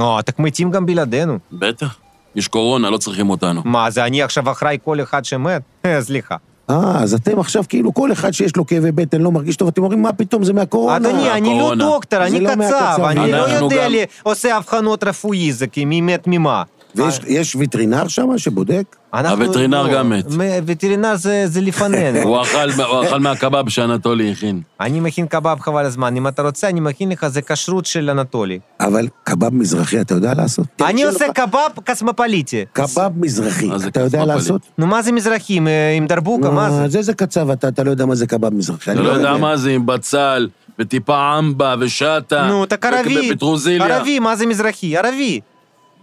[0.00, 1.38] או, אתם מתים גם בלעדינו.
[1.52, 1.96] בטח.
[2.34, 3.62] יש קורונה, לא צריכים אותנו.
[3.64, 5.62] מה, זה אני עכשיו אחראי כל אחד שמת?
[5.84, 6.36] אה, סליחה.
[6.70, 9.82] אה, אז אתם עכשיו כאילו כל אחד שיש לו כאבי בטן לא מרגיש טוב, אתם
[9.82, 10.96] אומרים, מה פתאום, זה מהקורונה.
[10.96, 13.88] אדוני, אני לא דוקטור, אני לא קצב, אני לא יודע,
[14.22, 16.62] עושה אבחנות רפואי, זה כי מי מת ממה.
[16.94, 18.96] ויש יש וטרינר שם שבודק?
[19.12, 20.24] הווטרינר לא, גם מת.
[20.66, 22.18] וטרינר זה זה לפנינו.
[22.28, 24.60] הוא אכל- הוא אכל מהקבב שאנטולי הכין.
[24.80, 26.16] אני מכין קבב חבל הזמן.
[26.16, 28.58] אם אתה רוצה, אני מכין לך, זה כשרות של אנטולי.
[28.80, 30.66] אבל קבב מזרחי אתה יודע לעשות?
[30.86, 31.24] אני עושה.
[31.34, 32.64] קבב קסמופוליטי.
[32.72, 34.24] קבב מזרחי, אתה יודע?
[34.24, 34.60] לעשות?
[34.78, 35.56] נו, מה זה מזרחי?
[35.56, 36.88] עם, אה, דרבוקה, מה זה?
[36.88, 38.90] זה זה קצב, אתה אתה לא יודע מה זה קבב מזרחי.
[38.92, 39.36] אתה אני לא יודע.
[39.36, 40.48] מה זה עם בצל,
[40.78, 42.46] וטיפה אמבה, ושטה.
[42.48, 43.30] נו, אתה ערבי.
[43.32, 43.86] ופטרוזיליה.
[43.96, 44.96] ערבי, מה זה מזרחי?
[44.96, 45.40] ערבי.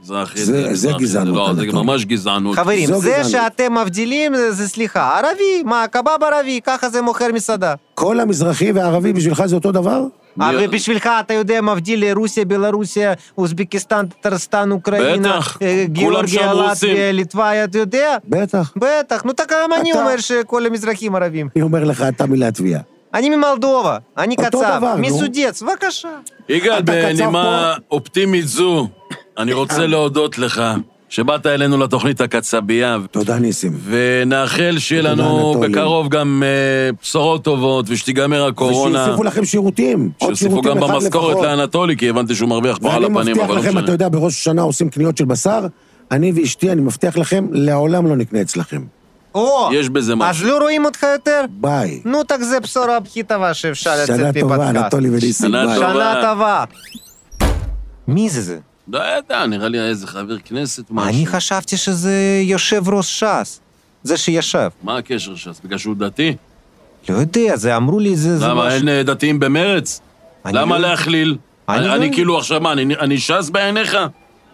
[0.03, 0.45] זה הכי...
[0.45, 1.35] זה, זה זה גזענות.
[1.35, 2.55] לא, זה ממש גזענות.
[2.55, 3.31] חברים, זה גזענות.
[3.31, 7.73] שאתם מבדילים, זה סליחה, ערבי, מה, קבב ערבי, ככה זה מוכר מסעדה.
[7.95, 10.03] כל המזרחי והערבי בשבילך זה אותו דבר?
[10.39, 17.77] אבל בשבילך, אתה יודע, מבדיל רוסיה, בלרוסיה, אוזבקיסטן, טרסטן, אוקראינה, אה, גיאורגיה, לטביה, ליטווה, אתה
[17.77, 18.17] יודע?
[18.27, 18.73] בטח.
[18.75, 19.23] בטח.
[19.23, 21.49] נו, תקרא, גם אני אומר שכל המזרחים ערבים.
[21.55, 22.79] אני אומר לך, אתה מלטביה.
[23.13, 26.09] אני ממולדובה, אני קצב, מסודץ, בבקשה.
[26.49, 28.87] יגאל, בנימה אופטימית זו,
[29.37, 29.87] אני רוצה אה.
[29.87, 30.61] להודות לך.
[31.09, 32.97] שבאת אלינו לתוכנית הקצבייה.
[33.11, 33.77] תודה, ניסים.
[33.85, 38.99] ונאחל שיהיה לנו בקרוב גם אה, בשורות טובות, ושתיגמר הקורונה.
[38.99, 40.09] ושיוסיפו לכם שירותים.
[40.23, 43.41] שיוסיפו גם במשכורת לאנטולי, כי הבנתי שהוא מרוויח פה על הפנים, אבל לא משנה.
[43.41, 45.65] ואני מבטיח לכם, אתה יודע, בראש השנה עושים קניות של בשר,
[46.11, 48.81] אני ואשתי, אני מבטיח לכם, לעולם לא נקנה אצלכם.
[49.35, 49.69] או!
[49.73, 50.45] יש בזה משהו.
[50.45, 51.45] אז לא רואים אותך יותר?
[51.49, 52.01] ביי.
[52.05, 54.31] נו, תק זה בשורה הכי טובה שאפשר לצאת מפתקה.
[54.31, 55.77] שנה טובה, אנטולי וניסים, ביי.
[55.77, 56.63] שנה טובה.
[58.07, 58.57] מי זה זה?
[58.91, 61.09] לא יודע, נראה לי איזה חבר כנסת משהו.
[61.09, 63.59] אני חשבתי שזה יושב ראש ש"ס.
[64.03, 64.69] זה שישב.
[64.83, 65.61] מה הקשר ש"ס?
[65.65, 66.35] בגלל שהוא דתי?
[67.09, 68.37] לא יודע, זה אמרו לי, זה...
[68.37, 70.01] זה למה, משהו- אין אה, דתיים במרץ?
[70.45, 71.37] למה לא- להכליל?
[71.69, 73.97] אני אני לא- אני כאילו עכשיו, מה, אני- אני ש"ס בעיניך?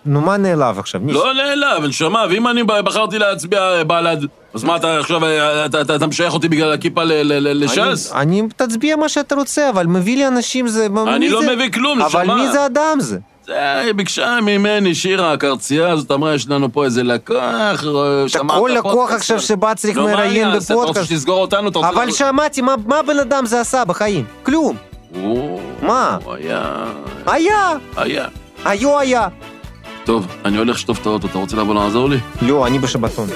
[0.06, 1.02] נו, מה נעלב עכשיו?
[1.08, 4.18] לא נעלב, נשמה, ואם אני בחרתי להצביע אה, בל"ד,
[4.54, 8.12] אז מה אתה עכשיו, אה, אתה- משייך אותי בגלל הכיפה לש"ס?
[8.16, 10.88] אני, תצביע מה שאתה רוצה, אבל מביא לי אנשים זה...
[11.08, 11.56] אני לא זה?
[11.56, 12.36] מביא כלום, אבל נשמה.
[12.36, 13.18] מי זה אדם זה?
[13.46, 17.74] זה, היא ביקשה ממני, שירה, הקרצייה הזאת, אמרה, יש לנו פה איזה לקוח, אה,
[18.28, 19.12] שמעת כל לקוח?
[19.12, 20.66] עכשיו שבא צריך מה מראיין אני אעשה?
[20.66, 21.10] אתה רוצה בפודקאסט.
[21.10, 21.70] שתסגור אותנו?
[21.70, 21.90] אתה רוצה...
[21.90, 24.26] אבל שמעתי, מה, מה הבן אדם זה עשה בחיים?
[24.44, 24.76] כלום.
[25.82, 26.18] מה?
[26.28, 26.86] היה...
[27.26, 28.26] היה, היה.
[28.66, 29.28] היו היה.
[30.06, 32.18] טוב, אני הולך לשטוף את האוטו, אתה רוצה לבוא לעזור לי?
[32.42, 33.28] לא, אני בשבתון.